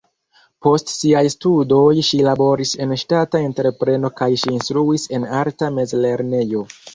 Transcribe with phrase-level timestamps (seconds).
[0.67, 6.65] Post siaj studoj ŝi laboris en ŝtata entrepreno kaj ŝi instruis en arta mezlernejo.